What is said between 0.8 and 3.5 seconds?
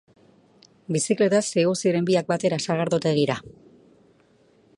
Bizikletaz igo ziren biak batera sagardotegira.